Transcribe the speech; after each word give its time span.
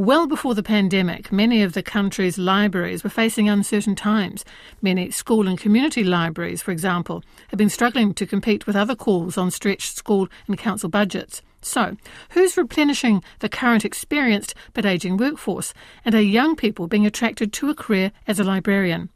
Well 0.00 0.26
before 0.26 0.54
the 0.54 0.62
pandemic, 0.62 1.30
many 1.30 1.62
of 1.62 1.74
the 1.74 1.82
country's 1.82 2.38
libraries 2.38 3.04
were 3.04 3.10
facing 3.10 3.50
uncertain 3.50 3.94
times. 3.94 4.46
Many 4.80 5.10
school 5.10 5.46
and 5.46 5.58
community 5.58 6.02
libraries, 6.02 6.62
for 6.62 6.70
example, 6.70 7.22
have 7.48 7.58
been 7.58 7.68
struggling 7.68 8.14
to 8.14 8.26
compete 8.26 8.66
with 8.66 8.76
other 8.76 8.94
calls 8.94 9.36
on 9.36 9.50
stretched 9.50 9.94
school 9.94 10.26
and 10.48 10.56
council 10.56 10.88
budgets. 10.88 11.42
So, 11.60 11.98
who's 12.30 12.56
replenishing 12.56 13.22
the 13.40 13.50
current 13.50 13.84
experienced 13.84 14.54
but 14.72 14.86
ageing 14.86 15.18
workforce? 15.18 15.74
And 16.02 16.14
are 16.14 16.22
young 16.22 16.56
people 16.56 16.86
being 16.86 17.04
attracted 17.04 17.52
to 17.52 17.68
a 17.68 17.74
career 17.74 18.10
as 18.26 18.40
a 18.40 18.44
librarian? 18.44 19.10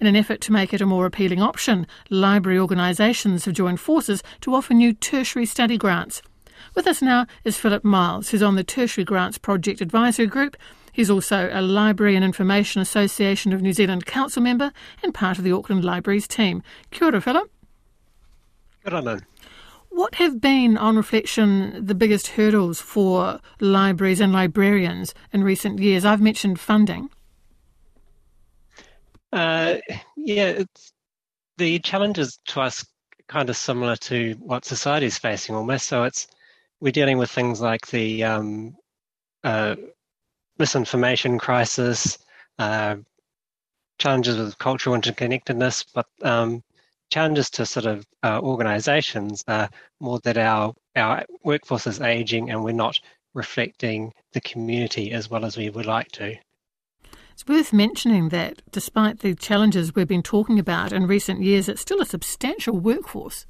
In 0.00 0.08
an 0.08 0.16
effort 0.16 0.40
to 0.40 0.52
make 0.52 0.74
it 0.74 0.80
a 0.80 0.86
more 0.86 1.06
appealing 1.06 1.40
option, 1.40 1.86
library 2.10 2.58
organisations 2.58 3.44
have 3.44 3.54
joined 3.54 3.78
forces 3.78 4.24
to 4.40 4.56
offer 4.56 4.74
new 4.74 4.94
tertiary 4.94 5.46
study 5.46 5.78
grants. 5.78 6.22
With 6.74 6.86
us 6.86 7.02
now 7.02 7.26
is 7.44 7.56
Philip 7.56 7.84
Miles, 7.84 8.30
who's 8.30 8.42
on 8.42 8.56
the 8.56 8.64
Tertiary 8.64 9.04
Grants 9.04 9.38
Project 9.38 9.80
Advisory 9.80 10.26
Group. 10.26 10.56
He's 10.92 11.10
also 11.10 11.48
a 11.52 11.62
Library 11.62 12.16
and 12.16 12.24
Information 12.24 12.80
Association 12.80 13.52
of 13.52 13.62
New 13.62 13.72
Zealand 13.72 14.06
Council 14.06 14.42
member 14.42 14.72
and 15.02 15.14
part 15.14 15.38
of 15.38 15.44
the 15.44 15.52
Auckland 15.52 15.84
Libraries 15.84 16.26
team. 16.26 16.62
Kia 16.90 17.08
ora, 17.08 17.20
Philip. 17.20 17.50
Good 18.84 18.94
on 18.94 19.22
What 19.90 20.16
have 20.16 20.40
been, 20.40 20.76
on 20.76 20.96
reflection, 20.96 21.84
the 21.84 21.94
biggest 21.94 22.28
hurdles 22.28 22.80
for 22.80 23.40
libraries 23.60 24.20
and 24.20 24.32
librarians 24.32 25.14
in 25.32 25.44
recent 25.44 25.78
years? 25.78 26.04
I've 26.04 26.20
mentioned 26.20 26.58
funding. 26.58 27.10
Uh, 29.32 29.76
yeah, 30.16 30.46
it's, 30.46 30.92
the 31.58 31.78
challenges 31.80 32.38
to 32.46 32.60
us 32.60 32.86
kind 33.28 33.50
of 33.50 33.56
similar 33.56 33.96
to 33.96 34.34
what 34.40 34.64
society 34.64 35.06
is 35.06 35.18
facing 35.18 35.54
almost. 35.54 35.86
So 35.86 36.04
it's 36.04 36.26
we're 36.80 36.92
dealing 36.92 37.18
with 37.18 37.30
things 37.30 37.60
like 37.60 37.86
the 37.88 38.24
um, 38.24 38.76
uh, 39.44 39.76
misinformation 40.58 41.38
crisis, 41.38 42.18
uh, 42.58 42.96
challenges 43.98 44.36
with 44.36 44.58
cultural 44.58 44.96
interconnectedness, 44.96 45.84
but 45.92 46.06
um, 46.22 46.62
challenges 47.10 47.50
to 47.50 47.66
sort 47.66 47.86
of 47.86 48.06
uh, 48.22 48.40
organizations 48.40 49.42
are 49.48 49.68
more 50.00 50.20
that 50.20 50.38
our, 50.38 50.74
our 50.96 51.24
workforce 51.42 51.86
is 51.86 52.00
aging 52.00 52.50
and 52.50 52.62
we're 52.62 52.72
not 52.72 52.98
reflecting 53.34 54.12
the 54.32 54.40
community 54.40 55.12
as 55.12 55.30
well 55.30 55.44
as 55.44 55.56
we 55.56 55.70
would 55.70 55.86
like 55.86 56.10
to. 56.12 56.36
It's 57.32 57.46
worth 57.46 57.72
mentioning 57.72 58.30
that 58.30 58.62
despite 58.72 59.20
the 59.20 59.34
challenges 59.34 59.94
we've 59.94 60.08
been 60.08 60.24
talking 60.24 60.58
about 60.58 60.92
in 60.92 61.06
recent 61.06 61.40
years, 61.40 61.68
it's 61.68 61.80
still 61.80 62.00
a 62.00 62.06
substantial 62.06 62.78
workforce. 62.78 63.46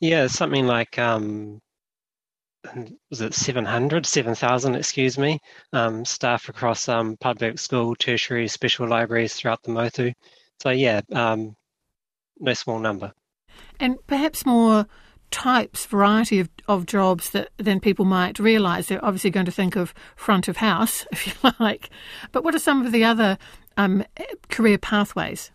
Yeah, 0.00 0.26
something 0.26 0.66
like 0.66 0.98
um, 0.98 1.60
was 3.10 3.20
it 3.20 3.34
700, 3.34 4.06
7,000, 4.06 4.74
excuse 4.74 5.18
me, 5.18 5.38
um, 5.72 6.04
staff 6.04 6.48
across 6.48 6.88
um, 6.88 7.16
public 7.20 7.58
school, 7.58 7.94
tertiary, 7.94 8.48
special 8.48 8.88
libraries 8.88 9.34
throughout 9.34 9.62
the 9.62 9.70
Motu. 9.70 10.12
So 10.62 10.70
yeah, 10.70 11.00
um, 11.12 11.54
no 12.38 12.54
small 12.54 12.78
number. 12.78 13.12
And 13.80 13.96
perhaps 14.06 14.46
more 14.46 14.86
types, 15.30 15.86
variety 15.86 16.40
of, 16.40 16.48
of 16.68 16.86
jobs 16.86 17.30
that 17.30 17.50
than 17.56 17.80
people 17.80 18.04
might 18.04 18.38
realise. 18.38 18.86
They're 18.88 19.04
obviously 19.04 19.30
going 19.30 19.46
to 19.46 19.52
think 19.52 19.76
of 19.76 19.94
front 20.14 20.48
of 20.48 20.58
house, 20.58 21.06
if 21.12 21.26
you 21.26 21.50
like. 21.60 21.90
But 22.32 22.44
what 22.44 22.54
are 22.54 22.60
some 22.60 22.84
of 22.84 22.92
the 22.92 23.04
other 23.04 23.38
um, 23.76 24.04
career 24.48 24.78
pathways? 24.78 25.50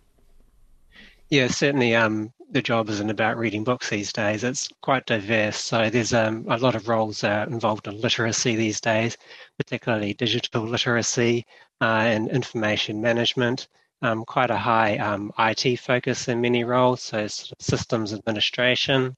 Yeah, 1.29 1.47
certainly. 1.47 1.95
Um, 1.95 2.33
the 2.51 2.61
job 2.61 2.89
isn't 2.89 3.09
about 3.09 3.37
reading 3.37 3.63
books 3.63 3.89
these 3.89 4.11
days. 4.11 4.43
It's 4.43 4.67
quite 4.81 5.05
diverse. 5.05 5.57
So 5.57 5.89
there's 5.89 6.13
um, 6.13 6.45
a 6.49 6.57
lot 6.57 6.75
of 6.75 6.89
roles 6.89 7.23
uh, 7.23 7.45
involved 7.49 7.87
in 7.87 7.99
literacy 8.01 8.55
these 8.55 8.81
days, 8.81 9.17
particularly 9.57 10.13
digital 10.13 10.63
literacy 10.63 11.45
uh, 11.79 11.85
and 11.85 12.29
information 12.29 13.01
management. 13.01 13.67
Um, 14.01 14.25
quite 14.25 14.49
a 14.49 14.57
high 14.57 14.97
um, 14.97 15.31
IT 15.37 15.79
focus 15.79 16.27
in 16.27 16.41
many 16.41 16.63
roles, 16.63 17.03
so 17.03 17.27
sort 17.27 17.51
of 17.51 17.63
systems 17.63 18.13
administration, 18.13 19.15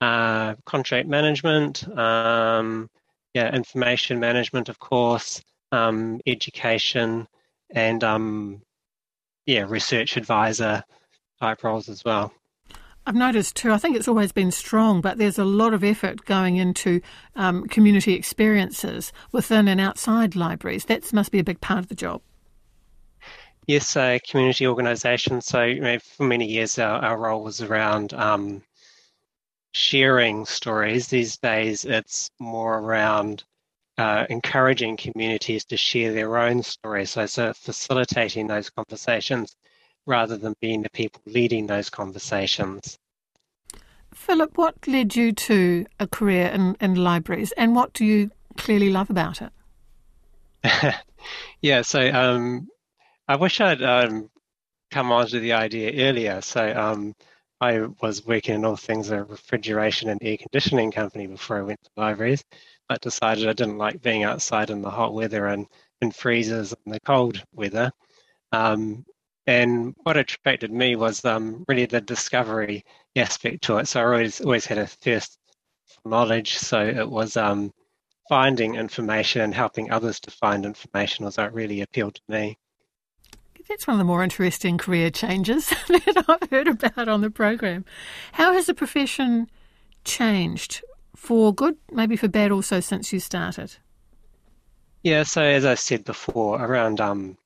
uh, 0.00 0.54
contract 0.64 1.06
management, 1.06 1.86
um, 1.98 2.88
yeah, 3.34 3.54
information 3.54 4.18
management, 4.18 4.70
of 4.70 4.78
course, 4.78 5.42
um, 5.70 6.18
education, 6.26 7.28
and 7.70 8.02
um, 8.02 8.62
yeah, 9.44 9.66
research 9.68 10.16
advisor 10.16 10.82
type 11.38 11.62
roles 11.62 11.90
as 11.90 12.02
well. 12.02 12.32
I've 13.08 13.14
noticed 13.14 13.54
too, 13.54 13.72
I 13.72 13.78
think 13.78 13.96
it's 13.96 14.08
always 14.08 14.32
been 14.32 14.50
strong, 14.50 15.00
but 15.00 15.16
there's 15.16 15.38
a 15.38 15.44
lot 15.44 15.72
of 15.72 15.84
effort 15.84 16.24
going 16.24 16.56
into 16.56 17.00
um, 17.36 17.68
community 17.68 18.14
experiences 18.14 19.12
within 19.30 19.68
and 19.68 19.80
outside 19.80 20.34
libraries. 20.34 20.86
That 20.86 21.12
must 21.12 21.30
be 21.30 21.38
a 21.38 21.44
big 21.44 21.60
part 21.60 21.78
of 21.78 21.86
the 21.86 21.94
job. 21.94 22.20
Yes, 23.68 23.96
uh, 23.96 24.18
community 24.28 24.66
organisations. 24.66 25.46
So 25.46 25.62
you 25.62 25.80
know, 25.80 25.98
for 26.00 26.24
many 26.24 26.46
years, 26.46 26.80
our, 26.80 27.00
our 27.04 27.16
role 27.16 27.44
was 27.44 27.62
around 27.62 28.12
um, 28.12 28.62
sharing 29.72 30.44
stories. 30.44 31.06
These 31.06 31.36
days, 31.38 31.84
it's 31.84 32.30
more 32.40 32.78
around 32.78 33.44
uh, 33.98 34.26
encouraging 34.28 34.96
communities 34.96 35.64
to 35.66 35.76
share 35.76 36.12
their 36.12 36.36
own 36.38 36.64
stories. 36.64 37.10
So, 37.10 37.26
so 37.26 37.52
facilitating 37.52 38.48
those 38.48 38.68
conversations 38.68 39.54
rather 40.06 40.36
than 40.36 40.54
being 40.60 40.82
the 40.82 40.90
people 40.90 41.20
leading 41.26 41.66
those 41.66 41.90
conversations. 41.90 42.98
Philip, 44.14 44.56
what 44.56 44.86
led 44.88 45.14
you 45.14 45.32
to 45.32 45.86
a 46.00 46.06
career 46.06 46.46
in, 46.46 46.76
in 46.80 46.94
libraries 46.94 47.52
and 47.52 47.74
what 47.74 47.92
do 47.92 48.04
you 48.04 48.30
clearly 48.56 48.90
love 48.90 49.10
about 49.10 49.42
it? 49.42 49.52
yeah, 51.60 51.82
so 51.82 52.00
um, 52.10 52.68
I 53.28 53.36
wish 53.36 53.60
I'd 53.60 53.82
um, 53.82 54.30
come 54.90 55.12
onto 55.12 55.40
the 55.40 55.52
idea 55.52 56.08
earlier. 56.08 56.40
So 56.40 56.66
um, 56.74 57.14
I 57.60 57.80
was 58.00 58.24
working 58.24 58.54
in 58.54 58.64
all 58.64 58.76
things 58.76 59.10
a 59.10 59.24
refrigeration 59.24 60.08
and 60.08 60.20
air 60.22 60.36
conditioning 60.36 60.92
company 60.92 61.26
before 61.26 61.58
I 61.58 61.62
went 61.62 61.82
to 61.82 61.90
libraries, 61.96 62.44
but 62.88 63.00
decided 63.00 63.48
I 63.48 63.52
didn't 63.52 63.78
like 63.78 64.02
being 64.02 64.24
outside 64.24 64.70
in 64.70 64.82
the 64.82 64.90
hot 64.90 65.14
weather 65.14 65.46
and 65.46 65.66
in 66.00 66.10
freezers 66.10 66.74
and 66.84 66.94
the 66.94 67.00
cold 67.00 67.42
weather. 67.52 67.90
Um, 68.52 69.04
and 69.46 69.94
what 70.02 70.16
attracted 70.16 70.72
me 70.72 70.96
was 70.96 71.24
um, 71.24 71.64
really 71.68 71.86
the 71.86 72.00
discovery 72.00 72.84
aspect 73.14 73.62
to 73.64 73.78
it. 73.78 73.88
So 73.88 74.00
I 74.00 74.04
always 74.04 74.40
always 74.40 74.66
had 74.66 74.78
a 74.78 74.86
thirst 74.86 75.38
for 75.86 76.08
knowledge. 76.08 76.58
So 76.58 76.80
it 76.84 77.08
was 77.08 77.36
um, 77.36 77.72
finding 78.28 78.74
information 78.74 79.42
and 79.42 79.54
helping 79.54 79.90
others 79.90 80.20
to 80.20 80.30
find 80.30 80.64
information 80.64 81.24
was 81.24 81.36
what 81.36 81.54
really 81.54 81.80
appealed 81.80 82.16
to 82.16 82.22
me. 82.28 82.58
That's 83.68 83.86
one 83.86 83.96
of 83.96 83.98
the 83.98 84.04
more 84.04 84.22
interesting 84.22 84.78
career 84.78 85.10
changes 85.10 85.68
that 85.88 86.24
I've 86.28 86.50
heard 86.50 86.68
about 86.68 87.08
on 87.08 87.20
the 87.20 87.30
program. 87.30 87.84
How 88.32 88.52
has 88.52 88.66
the 88.66 88.74
profession 88.74 89.50
changed 90.04 90.84
for 91.16 91.52
good, 91.52 91.76
maybe 91.90 92.16
for 92.16 92.28
bad 92.28 92.52
also 92.52 92.78
since 92.78 93.12
you 93.12 93.18
started? 93.18 93.76
Yeah, 95.02 95.24
so 95.24 95.42
as 95.42 95.64
I 95.64 95.74
said 95.74 96.04
before, 96.04 96.62
around 96.62 97.00
um, 97.00 97.36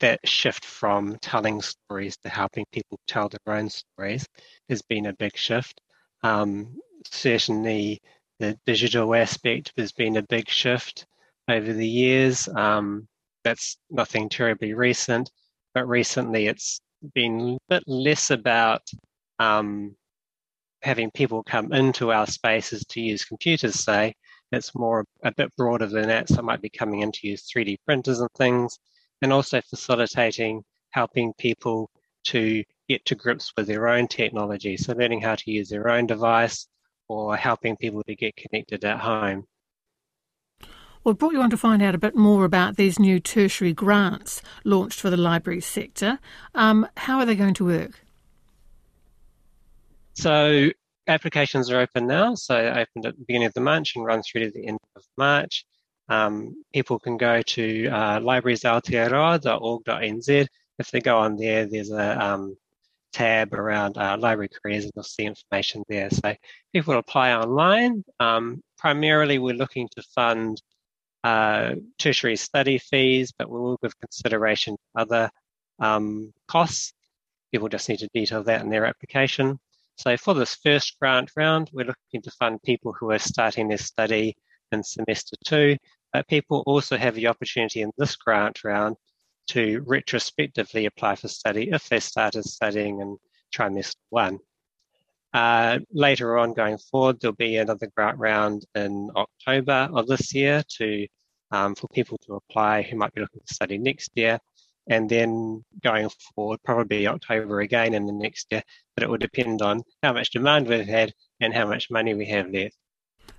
that 0.00 0.20
shift 0.28 0.64
from 0.64 1.16
telling 1.20 1.62
stories 1.62 2.16
to 2.18 2.28
helping 2.28 2.64
people 2.72 2.98
tell 3.06 3.28
their 3.28 3.54
own 3.54 3.70
stories 3.70 4.26
has 4.68 4.82
been 4.82 5.06
a 5.06 5.14
big 5.14 5.36
shift. 5.36 5.80
Um, 6.22 6.76
certainly, 7.06 8.00
the 8.38 8.58
digital 8.66 9.14
aspect 9.14 9.72
has 9.76 9.92
been 9.92 10.16
a 10.16 10.22
big 10.22 10.48
shift 10.48 11.06
over 11.48 11.72
the 11.72 11.88
years. 11.88 12.48
Um, 12.48 13.08
that's 13.44 13.78
nothing 13.90 14.28
terribly 14.28 14.74
recent, 14.74 15.30
but 15.74 15.88
recently 15.88 16.46
it's 16.46 16.80
been 17.14 17.56
a 17.70 17.74
bit 17.74 17.84
less 17.86 18.30
about 18.30 18.82
um, 19.38 19.96
having 20.82 21.10
people 21.12 21.42
come 21.42 21.72
into 21.72 22.12
our 22.12 22.26
spaces 22.26 22.84
to 22.90 23.00
use 23.00 23.24
computers, 23.24 23.82
say. 23.82 24.14
It's 24.52 24.74
more 24.74 25.04
a 25.22 25.32
bit 25.34 25.54
broader 25.56 25.86
than 25.86 26.08
that. 26.08 26.28
So 26.28 26.42
might 26.42 26.62
be 26.62 26.70
coming 26.70 27.00
in 27.00 27.12
to 27.12 27.28
use 27.28 27.50
3D 27.54 27.78
printers 27.86 28.20
and 28.20 28.30
things 28.36 28.78
and 29.22 29.32
also 29.32 29.60
facilitating 29.60 30.62
helping 30.90 31.32
people 31.34 31.90
to 32.24 32.64
get 32.88 33.04
to 33.06 33.14
grips 33.14 33.52
with 33.56 33.66
their 33.66 33.88
own 33.88 34.08
technology. 34.08 34.76
So 34.76 34.94
learning 34.94 35.20
how 35.20 35.34
to 35.34 35.50
use 35.50 35.68
their 35.68 35.88
own 35.88 36.06
device 36.06 36.66
or 37.08 37.36
helping 37.36 37.76
people 37.76 38.02
to 38.04 38.14
get 38.14 38.36
connected 38.36 38.84
at 38.84 39.00
home. 39.00 39.44
Well, 41.04 41.14
brought 41.14 41.32
you 41.32 41.40
on 41.40 41.50
to 41.50 41.56
find 41.56 41.82
out 41.82 41.94
a 41.94 41.98
bit 41.98 42.16
more 42.16 42.44
about 42.44 42.76
these 42.76 42.98
new 42.98 43.20
tertiary 43.20 43.72
grants 43.72 44.42
launched 44.64 45.00
for 45.00 45.10
the 45.10 45.16
library 45.16 45.60
sector. 45.60 46.18
Um, 46.54 46.86
how 46.96 47.18
are 47.18 47.26
they 47.26 47.36
going 47.36 47.54
to 47.54 47.64
work? 47.64 48.04
So 50.14 50.70
applications 51.06 51.70
are 51.70 51.80
open 51.80 52.06
now. 52.06 52.34
So 52.34 52.56
opened 52.56 53.06
at 53.06 53.16
the 53.16 53.24
beginning 53.26 53.46
of 53.46 53.54
the 53.54 53.60
month 53.60 53.90
and 53.94 54.04
run 54.04 54.22
through 54.22 54.44
to 54.44 54.50
the 54.50 54.66
end 54.66 54.80
of 54.96 55.02
March. 55.16 55.64
Um, 56.08 56.64
people 56.72 56.98
can 56.98 57.16
go 57.16 57.42
to 57.42 57.86
uh. 57.88 58.20
If 60.80 60.90
they 60.92 61.00
go 61.00 61.18
on 61.18 61.36
there, 61.36 61.66
there's 61.66 61.90
a 61.90 62.24
um, 62.24 62.56
tab 63.12 63.52
around 63.52 63.98
uh, 63.98 64.16
library 64.18 64.48
careers 64.48 64.84
and 64.84 64.92
you'll 64.94 65.02
see 65.02 65.24
information 65.24 65.82
there. 65.88 66.08
So 66.10 66.34
people 66.72 66.94
apply 66.94 67.32
online. 67.32 68.04
Um, 68.20 68.62
primarily, 68.76 69.38
we're 69.38 69.56
looking 69.56 69.88
to 69.96 70.02
fund 70.14 70.62
uh, 71.24 71.74
tertiary 71.98 72.36
study 72.36 72.78
fees, 72.78 73.32
but 73.36 73.50
we 73.50 73.58
will 73.58 73.78
give 73.82 73.98
consideration 73.98 74.76
to 74.76 75.00
other 75.00 75.30
um, 75.80 76.32
costs. 76.46 76.92
People 77.52 77.68
just 77.68 77.88
need 77.88 77.98
to 77.98 78.08
detail 78.14 78.42
that 78.44 78.62
in 78.62 78.70
their 78.70 78.86
application. 78.86 79.58
So 79.96 80.16
for 80.16 80.34
this 80.34 80.54
first 80.54 80.96
grant 81.00 81.32
round, 81.36 81.70
we're 81.72 81.86
looking 81.86 82.22
to 82.22 82.30
fund 82.30 82.62
people 82.62 82.92
who 82.92 83.10
are 83.10 83.18
starting 83.18 83.68
their 83.68 83.78
study 83.78 84.36
in 84.70 84.84
semester 84.84 85.36
two, 85.44 85.76
but 86.12 86.28
people 86.28 86.62
also 86.66 86.96
have 86.96 87.14
the 87.14 87.26
opportunity 87.26 87.82
in 87.82 87.92
this 87.98 88.16
grant 88.16 88.64
round 88.64 88.96
to 89.48 89.82
retrospectively 89.86 90.86
apply 90.86 91.16
for 91.16 91.28
study 91.28 91.70
if 91.72 91.88
they 91.88 92.00
started 92.00 92.44
studying 92.44 93.00
in 93.00 93.16
trimester 93.54 93.96
one. 94.10 94.38
Uh, 95.34 95.78
later 95.92 96.38
on, 96.38 96.54
going 96.54 96.78
forward, 96.78 97.18
there'll 97.20 97.34
be 97.36 97.56
another 97.56 97.88
grant 97.94 98.18
round 98.18 98.64
in 98.74 99.10
October 99.14 99.88
of 99.92 100.06
this 100.06 100.34
year 100.34 100.62
to 100.68 101.06
um, 101.50 101.74
for 101.74 101.88
people 101.88 102.18
to 102.18 102.34
apply 102.34 102.82
who 102.82 102.96
might 102.96 103.12
be 103.14 103.20
looking 103.20 103.40
to 103.46 103.54
study 103.54 103.78
next 103.78 104.10
year, 104.14 104.38
and 104.88 105.08
then 105.08 105.64
going 105.82 106.08
forward, 106.34 106.60
probably 106.64 107.06
October 107.06 107.60
again 107.60 107.94
in 107.94 108.06
the 108.06 108.12
next 108.12 108.46
year. 108.50 108.62
But 108.94 109.04
it 109.04 109.10
will 109.10 109.18
depend 109.18 109.62
on 109.62 109.82
how 110.02 110.12
much 110.12 110.30
demand 110.30 110.66
we've 110.66 110.86
had 110.86 111.12
and 111.40 111.54
how 111.54 111.66
much 111.66 111.90
money 111.90 112.14
we 112.14 112.26
have 112.26 112.50
left. 112.50 112.76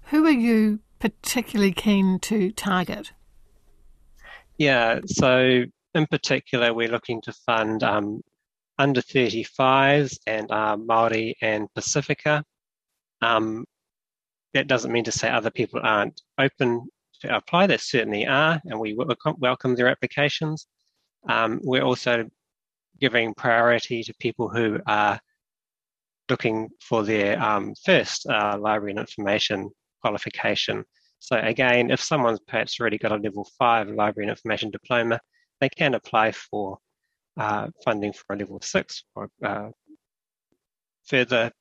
Who 0.05 0.25
are 0.25 0.31
you 0.31 0.79
particularly 0.99 1.71
keen 1.71 2.19
to 2.19 2.51
target? 2.51 3.11
Yeah, 4.57 4.99
so 5.05 5.63
in 5.93 6.07
particular, 6.07 6.73
we're 6.73 6.89
looking 6.89 7.21
to 7.21 7.33
fund 7.33 7.83
um, 7.83 8.21
under 8.77 9.01
35s 9.01 10.17
and 10.27 10.51
uh, 10.51 10.77
Maori 10.77 11.35
and 11.41 11.67
Pasifika. 11.75 12.43
Um, 13.21 13.65
that 14.53 14.67
doesn't 14.67 14.91
mean 14.91 15.03
to 15.03 15.11
say 15.11 15.29
other 15.29 15.51
people 15.51 15.79
aren't 15.83 16.21
open 16.37 16.87
to 17.21 17.35
apply. 17.35 17.67
They 17.67 17.77
certainly 17.77 18.25
are, 18.25 18.61
and 18.65 18.79
we 18.79 18.97
welcome 19.37 19.75
their 19.75 19.87
applications. 19.87 20.67
Um, 21.27 21.59
we're 21.63 21.83
also 21.83 22.29
giving 22.99 23.33
priority 23.33 24.03
to 24.03 24.13
people 24.19 24.49
who 24.49 24.79
are 24.87 25.19
looking 26.29 26.69
for 26.81 27.03
their 27.03 27.41
um, 27.41 27.73
first 27.83 28.25
uh, 28.27 28.57
library 28.59 28.91
and 28.91 28.99
information 28.99 29.69
qualification. 30.01 30.85
So 31.19 31.37
again, 31.37 31.91
if 31.91 32.01
someone's 32.01 32.39
perhaps 32.39 32.79
already 32.79 32.97
got 32.97 33.11
a 33.11 33.17
level 33.17 33.47
five 33.57 33.89
library 33.89 34.25
and 34.25 34.31
information 34.31 34.71
diploma, 34.71 35.19
they 35.59 35.69
can 35.69 35.93
apply 35.93 36.31
for 36.31 36.77
uh, 37.37 37.67
funding 37.83 38.13
for 38.13 38.35
a 38.35 38.37
level 38.37 38.59
six 38.61 39.03
or 39.15 39.29
uh, 39.43 39.69
further 41.05 41.51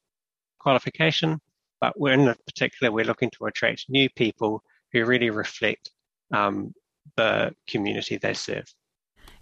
qualification. 0.59 1.41
But 1.81 1.99
we're 1.99 2.15
in 2.15 2.35
particular, 2.47 2.93
we're 2.93 3.05
looking 3.05 3.31
to 3.39 3.47
attract 3.47 3.87
new 3.89 4.09
people 4.11 4.63
who 4.93 5.05
really 5.05 5.31
reflect 5.31 5.91
um, 6.35 6.73
the 7.17 7.55
community 7.69 8.17
they 8.17 8.35
serve. 8.35 8.65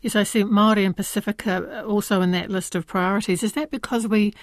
Yes, 0.01 0.15
I 0.15 0.25
see 0.25 0.45
Māori 0.45 0.85
and 0.85 0.97
Pasifika 0.97 1.87
also 1.89 2.21
in 2.21 2.33
that 2.33 2.51
list 2.51 2.75
of 2.75 2.87
priorities. 2.87 3.43
Is 3.43 3.53
that 3.53 3.71
because 3.71 4.07
we 4.07 4.35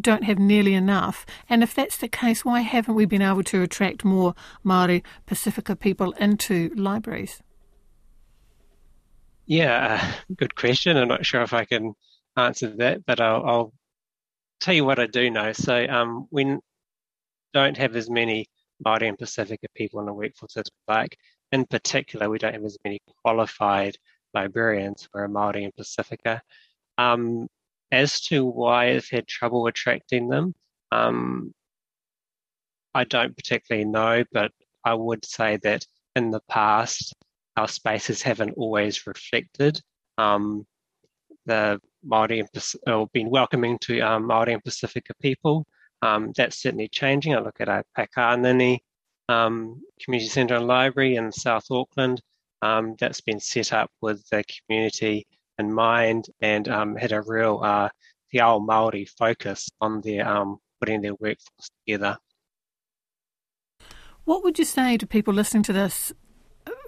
don't 0.00 0.24
have 0.24 0.38
nearly 0.38 0.74
enough? 0.74 1.24
And 1.48 1.62
if 1.62 1.74
that's 1.74 1.96
the 1.96 2.08
case, 2.08 2.44
why 2.44 2.60
haven't 2.60 2.94
we 2.94 3.04
been 3.04 3.22
able 3.22 3.44
to 3.44 3.62
attract 3.62 4.04
more 4.04 4.34
Māori 4.64 5.02
Pasifika 5.26 5.78
people 5.78 6.12
into 6.12 6.70
libraries? 6.74 7.42
Yeah, 9.46 10.00
uh, 10.00 10.34
good 10.34 10.54
question. 10.54 10.96
I'm 10.96 11.08
not 11.08 11.26
sure 11.26 11.42
if 11.42 11.52
I 11.52 11.64
can 11.64 11.94
answer 12.36 12.74
that, 12.76 13.04
but 13.06 13.20
I'll, 13.20 13.44
I'll 13.44 13.72
tell 14.60 14.74
you 14.74 14.84
what 14.84 14.98
I 14.98 15.06
do 15.06 15.30
know. 15.30 15.52
So 15.52 15.86
um, 15.86 16.26
we 16.30 16.56
don't 17.52 17.76
have 17.76 17.94
as 17.94 18.08
many 18.08 18.46
Māori 18.84 19.08
and 19.08 19.18
Pasifika 19.18 19.66
people 19.74 20.00
in 20.00 20.06
the 20.06 20.12
workforce 20.12 20.56
as 20.56 20.64
we 20.88 20.94
like. 20.94 21.16
In 21.52 21.66
particular, 21.66 22.28
we 22.28 22.38
don't 22.38 22.54
have 22.54 22.64
as 22.64 22.78
many 22.84 23.00
qualified 23.22 23.96
librarians 24.32 25.08
are 25.14 25.28
Māori 25.28 25.64
and 25.64 25.72
Pasifika. 25.74 26.40
Um, 26.98 27.48
as 27.92 28.20
to 28.22 28.44
why 28.44 28.90
I've 28.90 29.08
had 29.08 29.26
trouble 29.26 29.66
attracting 29.66 30.28
them, 30.28 30.54
um, 30.92 31.54
I 32.94 33.04
don't 33.04 33.36
particularly 33.36 33.84
know, 33.84 34.24
but 34.32 34.52
I 34.84 34.94
would 34.94 35.24
say 35.24 35.58
that 35.62 35.84
in 36.16 36.30
the 36.30 36.42
past, 36.48 37.14
our 37.56 37.68
spaces 37.68 38.22
haven't 38.22 38.52
always 38.56 39.06
reflected 39.06 39.80
um, 40.18 40.66
the 41.46 41.80
Māori 42.06 42.40
and 42.40 42.94
or 42.94 43.08
been 43.12 43.30
welcoming 43.30 43.78
to 43.80 44.00
um, 44.00 44.28
Māori 44.28 44.52
and 44.52 44.62
Pasifika 44.62 45.12
people. 45.20 45.66
Um, 46.02 46.32
that's 46.36 46.60
certainly 46.60 46.88
changing. 46.88 47.34
I 47.34 47.40
look 47.40 47.60
at 47.60 47.68
our 47.68 47.84
Takanini 47.96 48.78
um, 49.28 49.82
Community 50.00 50.28
Centre 50.28 50.56
and 50.56 50.66
Library 50.66 51.16
in 51.16 51.32
South 51.32 51.70
Auckland. 51.70 52.20
Um, 52.62 52.96
that's 52.98 53.20
been 53.20 53.40
set 53.40 53.72
up 53.72 53.90
with 54.00 54.26
the 54.28 54.44
community 54.44 55.26
in 55.58 55.72
mind 55.72 56.26
and 56.40 56.68
um, 56.68 56.96
had 56.96 57.12
a 57.12 57.22
real 57.22 57.60
uh, 57.62 57.88
Te 58.30 58.40
Ao 58.40 58.58
Māori 58.58 59.08
focus 59.08 59.68
on 59.80 60.00
their 60.02 60.28
um, 60.28 60.58
putting 60.80 61.00
their 61.00 61.14
workforce 61.14 61.70
together. 61.86 62.16
What 64.24 64.42
would 64.42 64.58
you 64.58 64.64
say 64.64 64.96
to 64.96 65.06
people 65.06 65.34
listening 65.34 65.64
to 65.64 65.72
this 65.72 66.12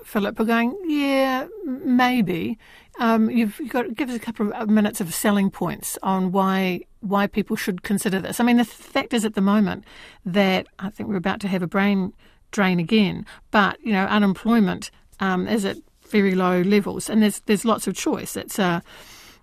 Philip, 0.07 0.39
are 0.39 0.45
going, 0.45 0.79
yeah, 0.85 1.49
maybe. 1.65 2.59
Um, 3.01 3.29
you've, 3.29 3.59
you've, 3.59 3.73
got 3.73 3.83
to 3.83 3.93
give 3.93 4.09
us 4.09 4.15
a 4.15 4.21
couple 4.21 4.53
of 4.53 4.71
minutes 4.71 5.01
of 5.01 5.13
selling 5.13 5.51
points 5.51 5.99
on 6.03 6.31
why 6.31 6.83
why 7.01 7.27
people 7.27 7.57
should 7.57 7.83
consider 7.83 8.21
this. 8.21 8.39
I 8.39 8.45
mean, 8.45 8.57
the 8.57 8.65
fact 8.65 9.13
is 9.13 9.25
at 9.25 9.35
the 9.35 9.41
moment 9.41 9.85
that 10.25 10.69
I 10.79 10.91
think 10.91 11.09
we're 11.09 11.17
about 11.17 11.41
to 11.41 11.49
have 11.49 11.63
a 11.63 11.67
brain 11.67 12.13
drain 12.53 12.79
again, 12.79 13.27
but 13.51 13.79
you 13.81 13.93
know, 13.93 14.05
unemployment 14.05 14.93
um, 15.19 15.49
is 15.49 15.65
at 15.65 15.77
very 16.09 16.35
low 16.35 16.63
levels, 16.63 17.11
and 17.11 17.23
there's 17.23 17.41
there's 17.41 17.65
lots 17.65 17.87
of 17.87 17.95
choice. 17.95 18.37
It's 18.37 18.59
a 18.59 18.83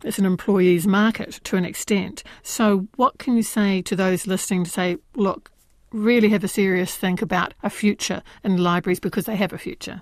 it's 0.03 0.19
an 0.19 0.25
employee's 0.25 0.85
market 0.85 1.39
to 1.45 1.55
an 1.55 1.65
extent. 1.65 2.23
So, 2.41 2.87
what 2.95 3.17
can 3.17 3.37
you 3.37 3.43
say 3.43 3.81
to 3.83 3.95
those 3.95 4.27
listening 4.27 4.65
to 4.65 4.69
say, 4.69 4.97
look, 5.15 5.51
really 5.91 6.29
have 6.29 6.43
a 6.43 6.47
serious 6.47 6.95
think 6.95 7.21
about 7.21 7.53
a 7.63 7.69
future 7.69 8.21
in 8.43 8.57
libraries 8.57 8.99
because 8.99 9.25
they 9.25 9.35
have 9.35 9.53
a 9.53 9.57
future? 9.57 10.01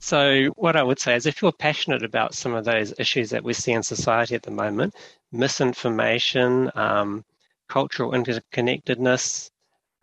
So, 0.00 0.46
what 0.56 0.76
I 0.76 0.82
would 0.82 0.98
say 0.98 1.14
is 1.14 1.26
if 1.26 1.42
you're 1.42 1.52
passionate 1.52 2.02
about 2.02 2.34
some 2.34 2.54
of 2.54 2.64
those 2.64 2.94
issues 2.98 3.30
that 3.30 3.44
we 3.44 3.52
see 3.52 3.72
in 3.72 3.82
society 3.82 4.34
at 4.34 4.42
the 4.42 4.50
moment 4.50 4.94
misinformation, 5.30 6.70
um, 6.74 7.24
cultural 7.68 8.12
interconnectedness, 8.12 9.50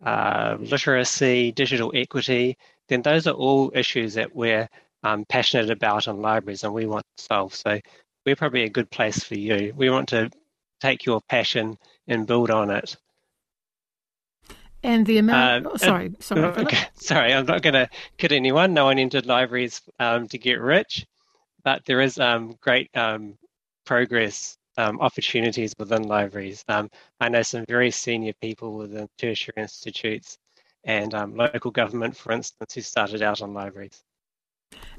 uh, 0.04 0.56
literacy, 0.60 1.50
digital 1.52 1.90
equity 1.94 2.56
then 2.88 3.02
those 3.02 3.26
are 3.26 3.34
all 3.34 3.72
issues 3.74 4.14
that 4.14 4.34
we're 4.34 4.68
um, 5.02 5.24
passionate 5.28 5.70
about 5.70 6.06
in 6.06 6.20
libraries 6.20 6.64
and 6.64 6.72
we 6.72 6.86
want 6.86 7.04
to 7.16 7.24
solve. 7.24 7.54
So, 7.54 7.80
we're 8.26 8.36
probably 8.36 8.64
a 8.64 8.68
good 8.68 8.90
place 8.90 9.22
for 9.22 9.36
you. 9.36 9.72
We 9.76 9.88
want 9.88 10.08
to 10.08 10.30
take 10.80 11.06
your 11.06 11.20
passion 11.28 11.78
and 12.08 12.26
build 12.26 12.50
on 12.50 12.70
it. 12.70 12.96
And 14.82 15.06
the 15.06 15.18
amount. 15.18 15.66
Uh, 15.66 15.70
oh, 15.72 15.76
sorry, 15.76 16.12
sorry. 16.20 16.42
Okay, 16.62 16.84
sorry, 16.94 17.32
I'm 17.32 17.46
not 17.46 17.62
going 17.62 17.74
to 17.74 17.88
kid 18.18 18.32
anyone. 18.32 18.74
No 18.74 18.84
one 18.84 18.98
entered 18.98 19.26
libraries 19.26 19.80
um, 19.98 20.28
to 20.28 20.38
get 20.38 20.60
rich, 20.60 21.06
but 21.64 21.84
there 21.86 22.00
is 22.00 22.18
um, 22.18 22.56
great 22.60 22.90
um, 22.96 23.38
progress 23.84 24.58
um, 24.76 25.00
opportunities 25.00 25.72
within 25.78 26.02
libraries. 26.02 26.64
Um, 26.68 26.90
I 27.20 27.28
know 27.28 27.42
some 27.42 27.64
very 27.66 27.90
senior 27.90 28.34
people 28.40 28.74
within 28.76 29.08
tertiary 29.18 29.54
institutes 29.56 30.38
and 30.86 31.12
um, 31.14 31.36
local 31.36 31.70
government, 31.70 32.16
for 32.16 32.32
instance, 32.32 32.72
who 32.72 32.80
started 32.80 33.20
out 33.20 33.42
on 33.42 33.52
libraries. 33.52 34.02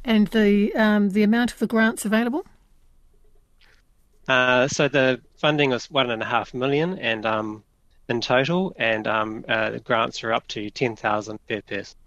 And 0.03 0.27
the 0.27 0.71
the 1.11 1.23
amount 1.23 1.53
of 1.53 1.59
the 1.59 1.67
grants 1.67 2.05
available. 2.05 2.45
Uh, 4.27 4.67
so 4.67 4.87
the 4.87 5.21
funding 5.37 5.71
is 5.71 5.89
one 5.89 6.11
and 6.11 6.21
a 6.21 6.25
half 6.25 6.53
million, 6.53 6.99
and 6.99 7.25
um, 7.25 7.63
in 8.09 8.21
total, 8.21 8.73
and 8.77 9.07
um, 9.07 9.45
uh, 9.47 9.77
grants 9.83 10.23
are 10.23 10.33
up 10.33 10.47
to 10.49 10.69
10,000 10.69 11.39
per 11.47 11.61
person. 11.61 11.97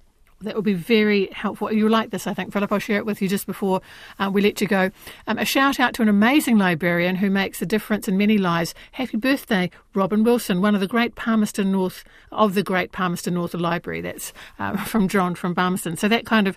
That 0.42 0.56
would 0.56 0.64
be 0.64 0.72
very 0.74 1.28
helpful. 1.32 1.70
You'll 1.70 1.90
like 1.90 2.10
this, 2.10 2.26
I 2.26 2.32
think, 2.32 2.52
Philip. 2.52 2.72
I'll 2.72 2.78
share 2.78 2.96
it 2.96 3.04
with 3.04 3.20
you 3.20 3.28
just 3.28 3.46
before 3.46 3.82
uh, 4.18 4.30
we 4.32 4.40
let 4.40 4.60
you 4.60 4.66
go. 4.66 4.90
Um, 5.26 5.38
a 5.38 5.44
shout 5.44 5.78
out 5.78 5.92
to 5.94 6.02
an 6.02 6.08
amazing 6.08 6.56
librarian 6.56 7.16
who 7.16 7.28
makes 7.28 7.60
a 7.60 7.66
difference 7.66 8.08
in 8.08 8.16
many 8.16 8.38
lives. 8.38 8.74
Happy 8.92 9.18
birthday, 9.18 9.70
Robin 9.94 10.24
Wilson, 10.24 10.62
one 10.62 10.74
of 10.74 10.80
the 10.80 10.86
great 10.86 11.14
Palmerston 11.14 11.70
North 11.70 12.04
of 12.32 12.54
the 12.54 12.62
great 12.62 12.90
Palmerston 12.90 13.34
North 13.34 13.52
Library. 13.52 14.00
That's 14.00 14.32
uh, 14.58 14.76
from 14.84 15.08
John 15.08 15.34
from 15.34 15.54
Palmerston. 15.54 15.96
So 15.96 16.08
that 16.08 16.24
kind 16.24 16.48
of 16.48 16.56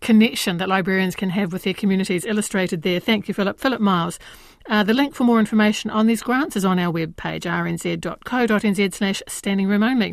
connection 0.00 0.58
that 0.58 0.68
librarians 0.68 1.16
can 1.16 1.30
have 1.30 1.52
with 1.52 1.62
their 1.64 1.74
communities 1.74 2.24
illustrated 2.24 2.82
there. 2.82 3.00
Thank 3.00 3.28
you, 3.28 3.34
Philip. 3.34 3.58
Philip 3.58 3.80
Miles. 3.80 4.18
Uh, 4.68 4.82
the 4.82 4.92
link 4.92 5.14
for 5.14 5.24
more 5.24 5.40
information 5.40 5.90
on 5.90 6.06
these 6.06 6.22
grants 6.22 6.54
is 6.54 6.64
on 6.64 6.78
our 6.78 6.92
webpage, 6.92 7.44
rnz.co.nz 7.44 8.94
slash 8.94 9.22
standing 9.26 9.66
room 9.66 9.82
only. 9.82 10.06